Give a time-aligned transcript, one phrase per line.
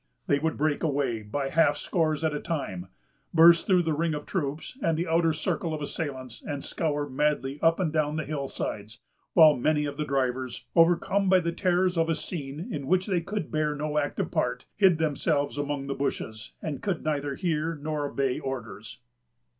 [0.25, 2.87] They would break away by half scores at a time,
[3.35, 7.59] burst through the ring of troops and the outer circle of assailants, and scour madly
[7.61, 8.97] up and down the hill sides;
[9.33, 13.21] while many of the drivers, overcome by the terrors of a scene in which they
[13.21, 18.07] could bear no active part, hid themselves among the bushes, and could neither hear nor
[18.09, 18.97] obey orders.